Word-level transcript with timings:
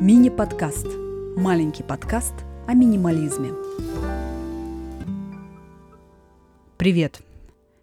Мини-подкаст. 0.00 0.86
Маленький 1.36 1.82
подкаст 1.82 2.32
о 2.66 2.72
минимализме. 2.72 3.50
Привет. 6.78 7.20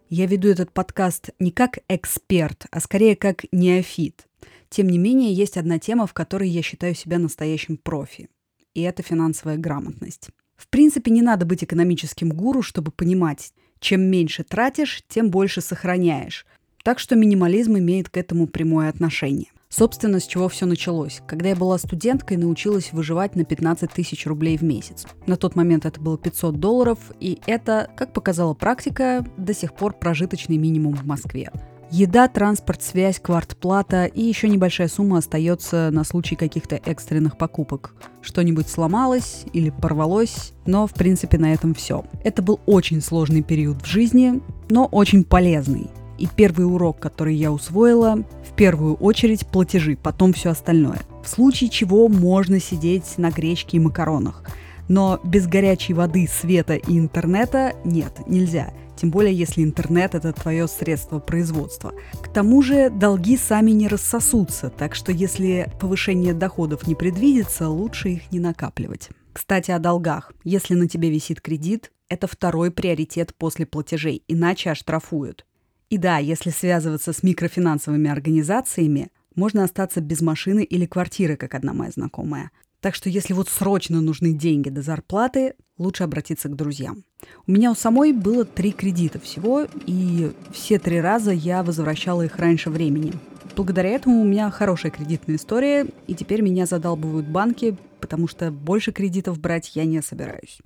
Я 0.08 0.26
веду 0.26 0.48
этот 0.48 0.72
подкаст 0.72 1.30
не 1.38 1.52
как 1.52 1.78
эксперт, 1.88 2.66
а 2.72 2.80
скорее 2.80 3.14
как 3.14 3.44
неофит. 3.52 4.26
Тем 4.68 4.88
не 4.88 4.98
менее, 4.98 5.32
есть 5.32 5.56
одна 5.56 5.78
тема, 5.78 6.08
в 6.08 6.12
которой 6.12 6.48
я 6.48 6.60
считаю 6.60 6.96
себя 6.96 7.20
настоящим 7.20 7.76
профи. 7.76 8.28
И 8.74 8.82
это 8.82 9.04
финансовая 9.04 9.56
грамотность. 9.56 10.30
В 10.56 10.66
принципе, 10.66 11.12
не 11.12 11.22
надо 11.22 11.46
быть 11.46 11.62
экономическим 11.62 12.30
гуру, 12.30 12.62
чтобы 12.62 12.90
понимать, 12.90 13.52
чем 13.78 14.00
меньше 14.00 14.42
тратишь, 14.42 15.04
тем 15.06 15.30
больше 15.30 15.60
сохраняешь. 15.60 16.46
Так 16.82 16.98
что 16.98 17.14
минимализм 17.14 17.78
имеет 17.78 18.08
к 18.08 18.16
этому 18.16 18.48
прямое 18.48 18.88
отношение. 18.88 19.52
Собственно, 19.70 20.18
с 20.18 20.26
чего 20.26 20.48
все 20.48 20.66
началось. 20.66 21.20
Когда 21.26 21.50
я 21.50 21.56
была 21.56 21.76
студенткой, 21.78 22.38
научилась 22.38 22.92
выживать 22.92 23.36
на 23.36 23.44
15 23.44 23.92
тысяч 23.92 24.26
рублей 24.26 24.56
в 24.56 24.62
месяц. 24.62 25.06
На 25.26 25.36
тот 25.36 25.56
момент 25.56 25.84
это 25.84 26.00
было 26.00 26.16
500 26.16 26.58
долларов, 26.58 26.98
и 27.20 27.38
это, 27.46 27.90
как 27.96 28.12
показала 28.12 28.54
практика, 28.54 29.24
до 29.36 29.52
сих 29.52 29.74
пор 29.74 29.92
прожиточный 29.92 30.56
минимум 30.56 30.94
в 30.94 31.04
Москве. 31.04 31.50
Еда, 31.90 32.28
транспорт, 32.28 32.82
связь, 32.82 33.18
квартплата 33.18 34.04
и 34.04 34.22
еще 34.22 34.48
небольшая 34.48 34.88
сумма 34.88 35.18
остается 35.18 35.88
на 35.90 36.04
случай 36.04 36.36
каких-то 36.36 36.76
экстренных 36.76 37.38
покупок. 37.38 37.94
Что-нибудь 38.20 38.68
сломалось 38.68 39.44
или 39.54 39.70
порвалось, 39.70 40.52
но 40.66 40.86
в 40.86 40.92
принципе 40.92 41.38
на 41.38 41.54
этом 41.54 41.74
все. 41.74 42.04
Это 42.24 42.42
был 42.42 42.60
очень 42.66 43.00
сложный 43.00 43.42
период 43.42 43.82
в 43.82 43.86
жизни, 43.86 44.42
но 44.68 44.84
очень 44.84 45.24
полезный. 45.24 45.88
И 46.18 46.26
первый 46.26 46.64
урок, 46.64 46.98
который 46.98 47.34
я 47.34 47.52
усвоила, 47.52 48.24
в 48.44 48.54
первую 48.54 48.94
очередь 48.96 49.46
платежи, 49.46 49.96
потом 49.96 50.32
все 50.32 50.50
остальное. 50.50 51.00
В 51.22 51.28
случае 51.28 51.70
чего 51.70 52.08
можно 52.08 52.60
сидеть 52.60 53.18
на 53.18 53.30
гречке 53.30 53.76
и 53.76 53.80
макаронах. 53.80 54.42
Но 54.88 55.20
без 55.22 55.46
горячей 55.46 55.94
воды, 55.94 56.26
света 56.26 56.74
и 56.74 56.98
интернета 56.98 57.74
нет, 57.84 58.12
нельзя. 58.26 58.72
Тем 58.96 59.10
более, 59.12 59.32
если 59.32 59.62
интернет– 59.62 60.14
это 60.16 60.32
твое 60.32 60.66
средство 60.66 61.20
производства. 61.20 61.92
К 62.20 62.28
тому 62.32 62.62
же 62.62 62.90
долги 62.90 63.36
сами 63.36 63.70
не 63.70 63.86
рассосутся, 63.86 64.70
так 64.70 64.96
что 64.96 65.12
если 65.12 65.70
повышение 65.78 66.34
доходов 66.34 66.88
не 66.88 66.96
предвидится, 66.96 67.68
лучше 67.68 68.08
их 68.08 68.32
не 68.32 68.40
накапливать. 68.40 69.10
Кстати, 69.32 69.70
о 69.70 69.78
долгах. 69.78 70.32
Если 70.42 70.74
на 70.74 70.88
тебе 70.88 71.10
висит 71.10 71.40
кредит, 71.40 71.92
это 72.08 72.26
второй 72.26 72.72
приоритет 72.72 73.36
после 73.36 73.66
платежей, 73.66 74.24
иначе 74.26 74.70
оштрафуют. 74.70 75.46
И 75.90 75.96
да, 75.96 76.18
если 76.18 76.50
связываться 76.50 77.12
с 77.12 77.22
микрофинансовыми 77.22 78.10
организациями, 78.10 79.10
можно 79.34 79.64
остаться 79.64 80.00
без 80.00 80.20
машины 80.20 80.64
или 80.64 80.84
квартиры, 80.84 81.36
как 81.36 81.54
одна 81.54 81.72
моя 81.72 81.90
знакомая. 81.90 82.50
Так 82.80 82.94
что 82.94 83.08
если 83.08 83.32
вот 83.32 83.48
срочно 83.48 84.00
нужны 84.00 84.32
деньги 84.32 84.68
до 84.68 84.82
зарплаты, 84.82 85.54
лучше 85.78 86.04
обратиться 86.04 86.48
к 86.48 86.56
друзьям. 86.56 87.04
У 87.46 87.52
меня 87.52 87.70
у 87.70 87.74
самой 87.74 88.12
было 88.12 88.44
три 88.44 88.72
кредита 88.72 89.18
всего, 89.18 89.66
и 89.86 90.32
все 90.52 90.78
три 90.78 91.00
раза 91.00 91.32
я 91.32 91.62
возвращала 91.62 92.22
их 92.22 92.36
раньше 92.36 92.70
времени. 92.70 93.12
Благодаря 93.56 93.88
этому 93.90 94.20
у 94.20 94.24
меня 94.24 94.50
хорошая 94.50 94.92
кредитная 94.92 95.36
история, 95.36 95.86
и 96.06 96.14
теперь 96.14 96.42
меня 96.42 96.66
задалбывают 96.66 97.26
банки, 97.26 97.76
потому 98.00 98.28
что 98.28 98.52
больше 98.52 98.92
кредитов 98.92 99.40
брать 99.40 99.74
я 99.74 99.84
не 99.84 100.00
собираюсь. 100.00 100.60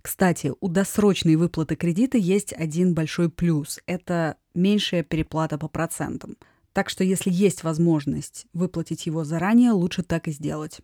Кстати, 0.00 0.52
у 0.60 0.68
досрочной 0.68 1.36
выплаты 1.36 1.76
кредита 1.76 2.16
есть 2.16 2.52
один 2.52 2.94
большой 2.94 3.30
плюс– 3.30 3.80
это 3.86 4.36
меньшая 4.54 5.02
переплата 5.02 5.58
по 5.58 5.68
процентам. 5.68 6.36
Так 6.72 6.90
что 6.90 7.04
если 7.04 7.30
есть 7.30 7.62
возможность 7.62 8.46
выплатить 8.52 9.06
его 9.06 9.24
заранее, 9.24 9.70
лучше 9.70 10.02
так 10.02 10.28
и 10.28 10.32
сделать. 10.32 10.80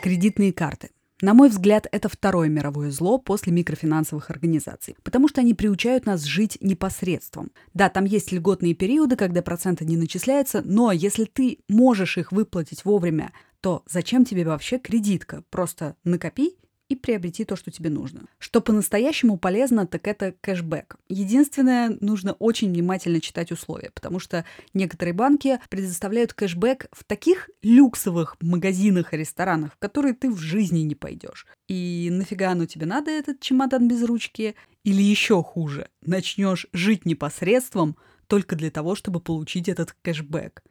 Кредитные 0.00 0.52
карты. 0.52 0.90
На 1.20 1.34
мой 1.34 1.48
взгляд, 1.48 1.88
это 1.90 2.08
второе 2.08 2.48
мировое 2.48 2.92
зло 2.92 3.18
после 3.18 3.52
микрофинансовых 3.52 4.30
организаций, 4.30 4.96
потому 5.02 5.26
что 5.26 5.40
они 5.40 5.52
приучают 5.52 6.06
нас 6.06 6.22
жить 6.22 6.58
непосредством. 6.60 7.50
Да, 7.74 7.88
там 7.88 8.04
есть 8.04 8.30
льготные 8.30 8.74
периоды, 8.74 9.16
когда 9.16 9.42
проценты 9.42 9.84
не 9.84 9.96
начисляются, 9.96 10.62
но 10.64 10.92
если 10.92 11.24
ты 11.24 11.58
можешь 11.68 12.18
их 12.18 12.30
выплатить 12.30 12.84
вовремя, 12.84 13.32
то 13.60 13.82
зачем 13.90 14.24
тебе 14.24 14.44
вообще 14.44 14.78
кредитка? 14.78 15.42
Просто 15.50 15.96
накопи 16.04 16.56
и 16.88 16.96
приобрети 16.96 17.44
то, 17.44 17.54
что 17.56 17.70
тебе 17.70 17.90
нужно. 17.90 18.22
Что 18.38 18.60
по-настоящему 18.60 19.36
полезно, 19.36 19.86
так 19.86 20.06
это 20.06 20.32
кэшбэк. 20.40 20.96
Единственное, 21.08 21.96
нужно 22.00 22.32
очень 22.34 22.70
внимательно 22.70 23.20
читать 23.20 23.52
условия, 23.52 23.90
потому 23.94 24.18
что 24.18 24.44
некоторые 24.72 25.12
банки 25.12 25.60
предоставляют 25.68 26.32
кэшбэк 26.32 26.88
в 26.92 27.04
таких 27.04 27.50
люксовых 27.62 28.36
магазинах 28.40 29.12
и 29.12 29.18
ресторанах, 29.18 29.74
в 29.74 29.78
которые 29.78 30.14
ты 30.14 30.30
в 30.30 30.38
жизни 30.38 30.80
не 30.80 30.94
пойдешь. 30.94 31.46
И 31.68 32.08
нафига 32.10 32.52
оно 32.52 32.64
тебе 32.66 32.86
надо, 32.86 33.10
этот 33.10 33.40
чемодан 33.40 33.86
без 33.86 34.02
ручки? 34.02 34.54
Или 34.84 35.02
еще 35.02 35.42
хуже, 35.42 35.90
начнешь 36.00 36.66
жить 36.72 37.04
непосредством 37.04 37.96
только 38.26 38.56
для 38.56 38.70
того, 38.70 38.94
чтобы 38.94 39.20
получить 39.20 39.68
этот 39.68 39.94
кэшбэк. 40.02 40.62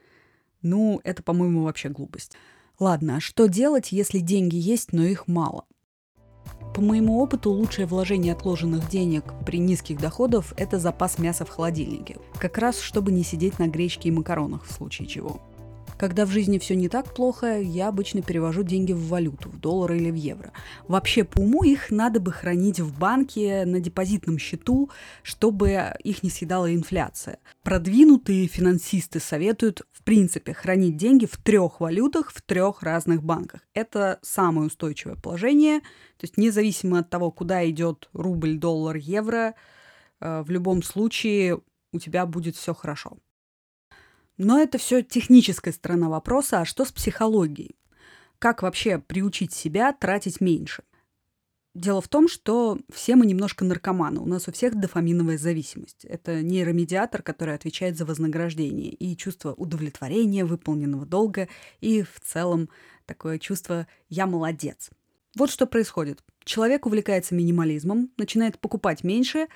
Ну, 0.63 0.99
это, 1.03 1.21
по-моему, 1.21 1.63
вообще 1.63 1.89
глупость. 1.89 2.33
Ладно, 2.79 3.17
а 3.17 3.19
что 3.19 3.47
делать, 3.47 3.91
если 3.91 4.19
деньги 4.19 4.55
есть, 4.55 4.93
но 4.93 5.03
их 5.03 5.27
мало? 5.27 5.65
По 6.77 6.83
моему 6.83 7.23
опыту, 7.23 7.49
лучшее 7.49 7.87
вложение 7.87 8.33
отложенных 8.33 8.87
денег 8.87 9.23
при 9.47 9.57
низких 9.57 9.97
доходах– 9.99 10.53
это 10.57 10.77
запас 10.77 11.17
мяса 11.17 11.43
в 11.43 11.49
холодильнике. 11.49 12.17
Как 12.37 12.59
раз, 12.59 12.79
чтобы 12.79 13.11
не 13.11 13.23
сидеть 13.23 13.57
на 13.57 13.67
гречке 13.67 14.09
и 14.09 14.11
макаронах 14.11 14.63
в 14.63 14.71
случае 14.71 15.07
чего. 15.07 15.41
Когда 15.97 16.27
в 16.27 16.31
жизни 16.31 16.59
все 16.59 16.75
не 16.75 16.89
так 16.89 17.15
плохо, 17.15 17.59
я 17.59 17.87
обычно 17.87 18.21
перевожу 18.21 18.61
деньги 18.61 18.93
в 18.93 19.07
валюту, 19.07 19.49
в 19.49 19.59
доллары 19.59 19.97
или 19.97 20.11
в 20.11 20.15
евро. 20.15 20.51
Вообще, 20.87 21.23
по 21.23 21.39
уму 21.39 21.63
их 21.63 21.89
надо 21.89 22.19
бы 22.19 22.31
хранить 22.31 22.79
в 22.79 22.97
банке 22.97 23.65
на 23.65 23.79
депозитном 23.79 24.37
счету, 24.37 24.91
чтобы 25.23 25.95
их 26.03 26.21
не 26.21 26.29
съедала 26.29 26.71
инфляция. 26.71 27.39
Продвинутые 27.63 28.47
финансисты 28.47 29.19
советуют, 29.19 29.81
в 29.91 30.03
принципе, 30.03 30.53
хранить 30.53 30.97
деньги 30.97 31.25
в 31.25 31.37
трех 31.37 31.79
валютах 31.79 32.31
в 32.31 32.43
трех 32.43 32.83
разных 32.83 33.23
банках. 33.23 33.61
Это 33.73 34.19
самое 34.21 34.67
устойчивое 34.67 35.15
положение. 35.15 35.79
То 35.79 36.23
есть 36.23 36.37
независимо 36.37 36.99
от 36.99 37.09
того, 37.09 37.31
куда 37.31 37.67
идет 37.67 38.07
рубль, 38.13 38.57
доллар, 38.57 38.97
евро, 38.97 39.55
э, 40.19 40.43
в 40.43 40.51
любом 40.51 40.83
случае 40.83 41.59
у 41.91 41.99
тебя 41.99 42.27
будет 42.27 42.55
все 42.55 42.75
хорошо. 42.75 43.17
Но 44.37 44.59
это 44.59 44.77
все 44.77 45.01
техническая 45.01 45.73
сторона 45.73 46.09
вопроса, 46.09 46.61
а 46.61 46.65
что 46.65 46.85
с 46.85 46.91
психологией? 46.91 47.75
Как 48.39 48.61
вообще 48.61 48.99
приучить 48.99 49.51
себя 49.51 49.93
тратить 49.93 50.41
меньше? 50.41 50.83
Дело 51.73 52.01
в 52.01 52.07
том, 52.07 52.27
что 52.27 52.79
все 52.91 53.15
мы 53.15 53.27
немножко 53.27 53.63
наркоманы. 53.63 54.19
У 54.19 54.25
нас 54.25 54.47
у 54.47 54.51
всех 54.51 54.75
дофаминовая 54.75 55.37
зависимость. 55.37 56.05
Это 56.05 56.41
нейромедиатор, 56.41 57.21
который 57.21 57.53
отвечает 57.53 57.97
за 57.97 58.05
вознаграждение 58.05 58.91
и 58.91 59.15
чувство 59.15 59.53
удовлетворения, 59.53 60.43
выполненного 60.43 61.05
долга, 61.05 61.49
и 61.79 62.01
в 62.01 62.19
целом 62.23 62.69
такое 63.05 63.37
чувство 63.37 63.85
«я 64.09 64.25
молодец». 64.25 64.89
Вот 65.35 65.51
что 65.51 65.67
происходит. 65.67 66.23
Человек 66.43 66.87
увлекается 66.87 67.35
минимализмом, 67.35 68.09
начинает 68.17 68.57
покупать 68.57 69.03
меньше, 69.03 69.47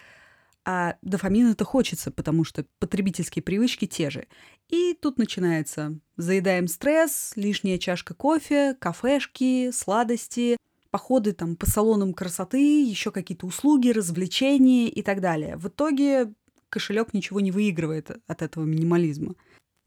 а 0.64 0.96
дофамин 1.02 1.52
это 1.52 1.66
хочется, 1.66 2.12
потому 2.12 2.44
что 2.44 2.66
потребительские 2.80 3.42
привычки 3.42 3.86
те 3.86 4.10
же. 4.10 4.28
И 4.70 4.94
тут 4.94 5.18
начинается. 5.18 6.00
Заедаем 6.18 6.68
стресс, 6.68 7.34
лишняя 7.36 7.78
чашка 7.78 8.14
кофе, 8.14 8.76
кафешки, 8.80 9.72
сладости, 9.72 10.58
походы 10.92 11.34
там 11.34 11.56
по 11.56 11.66
салонам 11.66 12.14
красоты, 12.14 12.84
еще 12.84 13.12
какие-то 13.12 13.48
услуги, 13.48 13.90
развлечения 13.90 14.88
и 14.88 15.02
так 15.02 15.22
далее. 15.22 15.58
В 15.58 15.68
итоге 15.68 16.34
кошелек 16.70 17.14
ничего 17.14 17.40
не 17.40 17.52
выигрывает 17.52 18.12
от 18.28 18.42
этого 18.42 18.64
минимализма. 18.64 19.36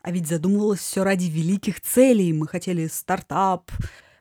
А 0.02 0.10
ведь 0.10 0.26
задумывалось 0.26 0.80
все 0.80 1.04
ради 1.04 1.26
великих 1.26 1.80
целей. 1.80 2.32
Мы 2.32 2.46
хотели 2.46 2.88
стартап, 2.88 3.70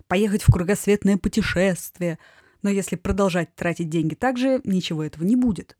поехать 0.07 0.43
в 0.43 0.51
кругосветное 0.51 1.17
путешествие. 1.17 2.19
Но 2.61 2.69
если 2.69 2.95
продолжать 2.95 3.55
тратить 3.55 3.89
деньги 3.89 4.13
так 4.15 4.37
же, 4.37 4.61
ничего 4.63 5.03
этого 5.03 5.23
не 5.25 5.35
будет. 5.35 5.75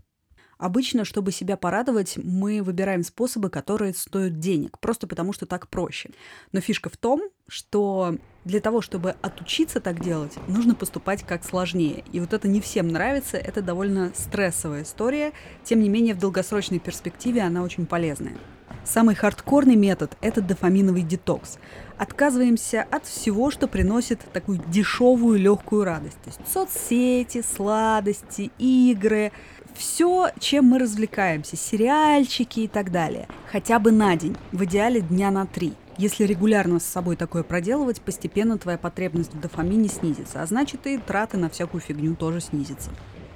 Обычно, 0.57 1.05
чтобы 1.05 1.31
себя 1.31 1.57
порадовать, 1.57 2.17
мы 2.17 2.61
выбираем 2.61 3.03
способы, 3.03 3.49
которые 3.49 3.93
стоят 3.93 4.39
денег, 4.39 4.79
просто 4.79 5.07
потому 5.07 5.33
что 5.33 5.45
так 5.45 5.67
проще. 5.67 6.11
Но 6.51 6.61
фишка 6.61 6.89
в 6.89 6.97
том, 6.97 7.21
что 7.47 8.17
для 8.45 8.59
того, 8.59 8.81
чтобы 8.81 9.15
отучиться 9.21 9.79
так 9.79 10.01
делать, 10.01 10.33
нужно 10.47 10.75
поступать 10.75 11.23
как 11.23 11.43
сложнее. 11.43 12.03
И 12.11 12.19
вот 12.19 12.33
это 12.33 12.47
не 12.47 12.61
всем 12.61 12.87
нравится, 12.87 13.37
это 13.37 13.61
довольно 13.61 14.11
стрессовая 14.15 14.83
история. 14.83 15.33
Тем 15.63 15.79
не 15.81 15.89
менее, 15.89 16.13
в 16.13 16.19
долгосрочной 16.19 16.79
перспективе 16.79 17.41
она 17.41 17.63
очень 17.63 17.85
полезная. 17.85 18.37
Самый 18.83 19.15
хардкорный 19.15 19.77
метод– 19.77 20.17
это 20.21 20.41
дофаминовый 20.41 21.03
детокс. 21.03 21.57
Отказываемся 21.97 22.85
от 22.91 23.05
всего, 23.05 23.49
что 23.49 23.67
приносит 23.67 24.19
такую 24.33 24.61
дешевую 24.67 25.39
легкую 25.39 25.85
радость. 25.85 26.17
То 26.21 26.29
есть 26.29 26.41
соцсети, 26.51 27.41
сладости, 27.41 28.51
игры, 28.57 29.31
все, 29.75 30.29
чем 30.39 30.65
мы 30.65 30.79
развлекаемся, 30.79 31.55
сериальчики 31.55 32.61
и 32.61 32.67
так 32.67 32.91
далее. 32.91 33.27
Хотя 33.51 33.79
бы 33.79 33.91
на 33.91 34.15
день, 34.15 34.35
в 34.51 34.63
идеале 34.65 35.01
дня 35.01 35.31
на 35.31 35.45
три. 35.45 35.73
Если 35.97 36.23
регулярно 36.23 36.79
с 36.79 36.85
собой 36.85 37.15
такое 37.15 37.43
проделывать, 37.43 38.01
постепенно 38.01 38.57
твоя 38.57 38.77
потребность 38.77 39.33
в 39.33 39.39
дофамине 39.39 39.89
снизится, 39.89 40.41
а 40.41 40.45
значит 40.45 40.87
и 40.87 40.97
траты 40.97 41.37
на 41.37 41.49
всякую 41.49 41.81
фигню 41.81 42.15
тоже 42.15 42.41
снизятся. 42.41 42.89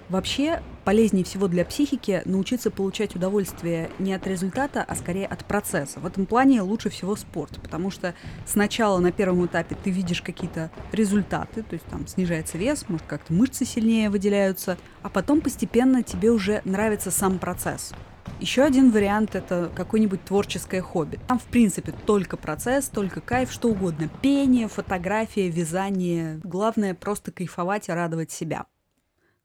Вообще, 0.10 0.64
полезнее 0.86 1.26
всего 1.26 1.50
для 1.50 1.66
психики 1.66 2.22
научиться 2.24 2.72
получать 2.72 3.16
удовольствие 3.16 3.90
не 4.00 4.14
от 4.14 4.26
результата, 4.26 4.82
а 4.88 4.96
скорее 4.96 5.26
от 5.26 5.44
процесса. 5.44 6.00
В 6.00 6.06
этом 6.06 6.26
плане 6.26 6.62
лучше 6.62 6.90
всего 6.90 7.18
спорт, 7.18 7.60
потому 7.62 7.92
что 7.92 8.16
сначала 8.46 9.00
на 9.00 9.12
первом 9.12 9.46
этапе 9.46 9.76
ты 9.84 9.90
видишь 9.90 10.22
какие-то 10.22 10.72
результаты, 10.94 11.62
то 11.64 11.74
есть 11.74 11.86
там 11.88 12.08
снижается 12.08 12.58
вес, 12.58 12.86
может 12.88 13.06
как-то 13.06 13.34
мышцы 13.34 13.66
сильнее 13.66 14.10
выделяются, 14.10 14.78
а 15.02 15.10
потом 15.10 15.42
постепенно 15.42 16.04
тебе 16.04 16.32
уже 16.32 16.62
нравится 16.64 17.12
сам 17.12 17.38
процесс. 17.38 17.94
Еще 18.40 18.62
один 18.62 18.92
вариант– 18.92 19.32
это 19.36 19.70
какое-нибудь 19.76 20.24
творческое 20.24 20.82
хобби. 20.82 21.20
Там, 21.28 21.40
в 21.40 21.46
принципе, 21.46 21.92
только 22.06 22.38
процесс, 22.38 22.88
только 22.88 23.20
кайф, 23.20 23.52
что 23.52 23.70
угодно. 23.70 24.10
Пение, 24.22 24.68
фотография, 24.68 25.50
вязание. 25.50 26.40
Главное– 26.44 26.94
просто 26.96 27.32
кайфовать 27.32 27.90
и 27.90 27.92
радовать 27.92 28.32
себя. 28.32 28.66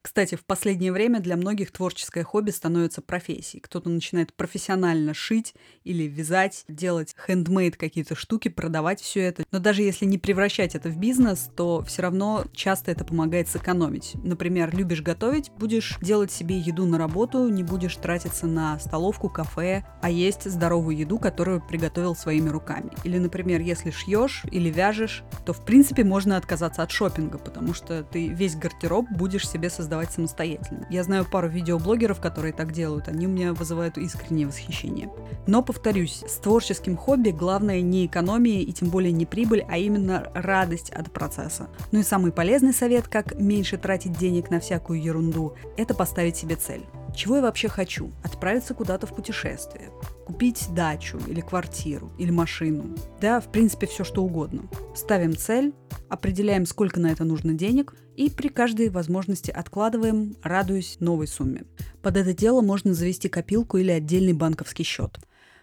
Кстати, 0.03 0.35
в 0.35 0.45
последнее 0.45 0.91
время 0.91 1.21
для 1.21 1.37
многих 1.37 1.71
творческое 1.71 2.25
хобби 2.25 2.51
становится 2.51 3.01
профессией. 3.01 3.61
Кто-то 3.61 3.89
начинает 3.89 4.35
профессионально 4.35 5.15
шить 5.15 5.55
или 5.85 6.05
вязать, 6.05 6.65
делать 6.69 7.15
хендмейд 7.25 7.77
какие-то 7.77 8.17
штуки, 8.17 8.49
продавать 8.49 9.01
все 9.01 9.21
это. 9.21 9.45
Но 9.53 9.61
даже 9.61 9.83
если 9.83 10.05
не 10.05 10.19
превращать 10.19 10.75
это 10.75 10.89
в 10.89 10.99
бизнес, 10.99 11.49
то 11.57 11.83
все 11.83 12.03
равно 12.03 12.45
часто 12.53 12.91
это 12.91 13.05
помогает 13.05 13.49
сэкономить. 13.49 14.17
Например, 14.25 14.75
любишь 14.75 15.03
готовить, 15.03 15.53
будешь 15.53 15.97
делать 16.03 16.33
себе 16.33 16.59
еду 16.59 16.85
на 16.85 16.99
работу, 16.99 17.49
не 17.49 17.63
будешь 17.63 17.95
тратиться 17.97 18.49
на 18.49 18.81
столовку, 18.81 19.31
кафе, 19.31 19.85
а 20.03 20.11
есть 20.11 20.51
здоровую 20.51 20.97
еду, 20.97 21.21
которую 21.21 21.65
приготовил 21.65 22.17
своими 22.17 22.49
руками. 22.49 22.91
Или, 23.05 23.19
например, 23.19 23.61
если 23.61 23.91
шьешь 23.91 24.43
или 24.51 24.69
вяжешь, 24.69 25.23
то 25.47 25.53
в 25.53 25.65
принципе 25.65 26.03
можно 26.03 26.37
отказаться 26.37 26.83
от 26.83 26.91
шопинга, 26.91 27.39
потому 27.39 27.73
что 27.73 28.03
ты 28.03 28.27
весь 28.29 28.57
гардероб 28.57 29.07
будешь 29.13 29.49
себе 29.49 29.71
создавать 29.71 29.92
создавать 29.93 30.13
самостоятельно. 30.13 30.87
Я 30.89 31.05
знаю 31.05 31.27
пару 31.31 31.49
видеоблогеров, 31.49 32.19
которые 32.19 32.55
так 32.55 32.73
делают, 32.73 33.09
они 33.09 33.27
у 33.27 33.31
меня 33.31 33.53
вызывают 33.53 33.99
искреннее 33.99 34.47
восхищение. 34.47 35.11
Но, 35.47 35.63
повторюсь, 35.63 36.25
с 36.27 36.37
творческим 36.39 36.97
хобби 36.97 37.29
главное 37.29 37.83
не 37.83 38.07
экономия 38.07 38.61
и 38.61 38.73
тем 38.73 38.89
более 38.89 39.13
не 39.13 39.27
прибыль, 39.27 39.67
а 39.69 39.77
именно 39.77 40.31
радость 40.35 40.91
от 40.91 41.13
процесса. 41.13 41.69
Ну 41.91 41.99
и 42.01 42.03
самый 42.03 42.33
полезный 42.33 42.73
совет, 42.73 43.07
как 43.07 43.39
меньше 43.39 43.77
тратить 43.77 44.17
денег 44.17 44.49
на 44.51 44.61
всякую 44.61 45.03
ерунду, 45.03 45.55
это 45.77 45.93
поставить 45.93 46.39
себе 46.39 46.57
цель. 46.57 46.87
Чего 47.15 47.37
я 47.37 47.43
вообще 47.43 47.69
хочу? 47.69 48.11
Отправиться 48.25 48.73
куда-то 48.73 49.07
в 49.07 49.15
путешествие, 49.15 49.91
купить 50.25 50.69
дачу 50.73 51.19
или 51.27 51.43
квартиру 51.43 52.11
или 52.19 52.31
машину. 52.31 52.97
Да, 53.21 53.41
в 53.41 53.53
принципе, 53.53 53.87
все 53.87 54.05
что 54.05 54.25
угодно. 54.25 54.63
Ставим 54.95 55.37
цель, 55.37 55.75
определяем, 56.09 56.65
сколько 56.65 56.99
на 56.99 57.09
это 57.09 57.25
нужно 57.25 57.53
денег, 57.53 57.95
и 58.17 58.31
при 58.31 58.49
каждой 58.49 58.89
возможности 58.89 59.51
откладываем, 59.51 60.37
радуясь 60.43 60.99
новой 61.01 61.27
сумме. 61.27 61.65
Под 62.03 62.17
это 62.17 62.35
дело 62.35 62.61
можно 62.61 62.95
завести 62.95 63.29
копилку 63.29 63.79
или 63.79 63.91
отдельный 63.91 64.33
банковский 64.33 64.83
счет. 64.83 65.19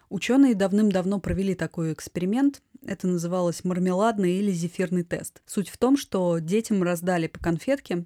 Ученые 0.09 0.55
давным-давно 0.55 1.19
провели 1.19 1.53
такой 1.53 1.93
эксперимент. 1.93 2.61
Это 2.85 3.07
называлось 3.07 3.63
мармеладный 3.63 4.33
или 4.33 4.51
зефирный 4.51 5.03
тест. 5.03 5.41
Суть 5.45 5.69
в 5.69 5.77
том, 5.77 5.97
что 5.97 6.39
детям 6.39 6.81
раздали 6.81 7.27
по 7.27 7.39
конфетке 7.39 8.05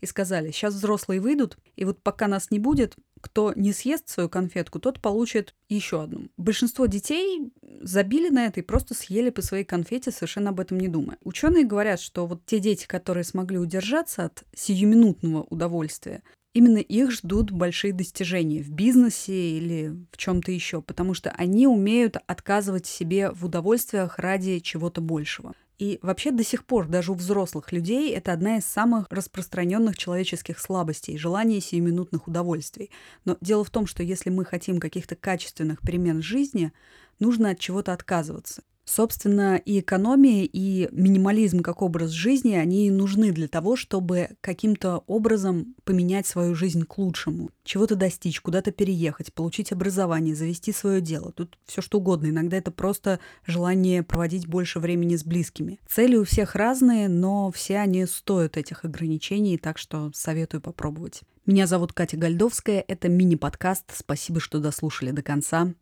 и 0.00 0.06
сказали, 0.06 0.50
сейчас 0.50 0.74
взрослые 0.74 1.20
выйдут, 1.20 1.56
и 1.76 1.84
вот 1.84 2.02
пока 2.02 2.28
нас 2.28 2.50
не 2.50 2.58
будет, 2.58 2.96
кто 3.20 3.52
не 3.54 3.72
съест 3.72 4.08
свою 4.08 4.28
конфетку, 4.28 4.78
тот 4.78 5.00
получит 5.00 5.54
еще 5.68 6.02
одну. 6.02 6.28
Большинство 6.36 6.86
детей 6.86 7.52
забили 7.80 8.28
на 8.28 8.46
это 8.46 8.60
и 8.60 8.62
просто 8.62 8.94
съели 8.94 9.30
по 9.30 9.42
своей 9.42 9.64
конфете, 9.64 10.10
совершенно 10.10 10.50
об 10.50 10.60
этом 10.60 10.78
не 10.78 10.88
думая. 10.88 11.18
Ученые 11.22 11.64
говорят, 11.64 12.00
что 12.00 12.26
вот 12.26 12.44
те 12.46 12.58
дети, 12.58 12.86
которые 12.86 13.24
смогли 13.24 13.58
удержаться 13.58 14.24
от 14.24 14.44
сиюминутного 14.54 15.46
удовольствия, 15.50 16.22
именно 16.54 16.78
их 16.78 17.10
ждут 17.10 17.50
большие 17.50 17.92
достижения 17.92 18.62
в 18.62 18.70
бизнесе 18.70 19.58
или 19.58 19.94
в 20.10 20.16
чем-то 20.16 20.50
еще, 20.50 20.82
потому 20.82 21.14
что 21.14 21.30
они 21.30 21.66
умеют 21.66 22.16
отказывать 22.26 22.86
себе 22.86 23.30
в 23.30 23.44
удовольствиях 23.44 24.18
ради 24.18 24.58
чего-то 24.58 25.00
большего. 25.00 25.54
И 25.78 26.00
вообще 26.02 26.32
до 26.32 26.42
сих 26.42 26.64
пор 26.64 26.88
даже 26.88 27.12
у 27.12 27.14
взрослых 27.14 27.70
людей 27.70 28.12
это 28.12 28.32
одна 28.32 28.56
из 28.58 28.64
самых 28.64 29.06
распространенных 29.10 29.96
человеческих 29.96 30.58
слабостей– 30.58 31.16
желание 31.18 31.60
сиюминутных 31.60 32.26
удовольствий. 32.26 32.90
Но 33.24 33.36
дело 33.40 33.62
в 33.62 33.70
том, 33.70 33.86
что 33.86 34.02
если 34.02 34.30
мы 34.30 34.44
хотим 34.44 34.80
каких-то 34.80 35.14
качественных 35.14 35.80
перемен 35.80 36.18
в 36.18 36.24
жизни, 36.24 36.72
нужно 37.20 37.50
от 37.50 37.60
чего-то 37.60 37.92
отказываться. 37.92 38.62
Собственно, 38.88 39.56
и 39.56 39.80
экономия, 39.80 40.48
и 40.50 40.88
минимализм 40.92 41.60
как 41.60 41.82
образ 41.82 42.10
жизни, 42.10 42.54
они 42.54 42.90
нужны 42.90 43.32
для 43.32 43.46
того, 43.46 43.76
чтобы 43.76 44.30
каким-то 44.40 45.04
образом 45.06 45.74
поменять 45.84 46.26
свою 46.26 46.54
жизнь 46.54 46.84
к 46.86 46.96
лучшему, 46.96 47.50
чего-то 47.64 47.96
достичь, 47.96 48.40
куда-то 48.40 48.72
переехать, 48.72 49.34
получить 49.34 49.72
образование, 49.72 50.34
завести 50.34 50.72
свое 50.72 51.02
дело. 51.02 51.32
Тут 51.32 51.58
все 51.66 51.82
что 51.82 51.98
угодно. 51.98 52.28
Иногда 52.28 52.56
это 52.56 52.70
просто 52.70 53.20
желание 53.46 54.02
проводить 54.02 54.46
больше 54.46 54.80
времени 54.80 55.16
с 55.16 55.22
близкими. 55.22 55.78
Цели 55.86 56.16
у 56.16 56.24
всех 56.24 56.54
разные, 56.54 57.08
но 57.08 57.50
все 57.50 57.80
они 57.80 58.06
стоят 58.06 58.56
этих 58.56 58.86
ограничений, 58.86 59.58
так 59.58 59.76
что 59.76 60.10
советую 60.14 60.62
попробовать. 60.62 61.24
Меня 61.44 61.66
зовут 61.66 61.94
Катя 61.94 62.16
Гальдовская, 62.18 62.84
это 62.86 63.08
мини-подкаст. 63.08 63.84
Спасибо, 63.94 64.38
что 64.40 64.58
дослушали 64.60 65.12
до 65.12 65.22
конца. 65.22 65.72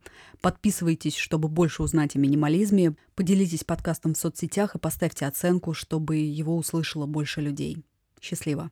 Подписывайтесь, 0.41 1.17
чтобы 1.17 1.49
больше 1.49 1.83
узнать 1.83 2.15
о 2.15 2.21
минимализме. 2.21 2.96
Поделитесь 3.15 3.65
подкастом 3.65 4.15
в 4.15 4.19
соцсетях 4.19 4.75
и 4.75 4.79
поставьте 4.79 5.27
оценку, 5.27 5.75
чтобы 5.75 6.17
его 6.17 6.57
услышало 6.57 7.07
больше 7.07 7.41
людей. 7.41 7.85
Счастливо! 8.21 8.71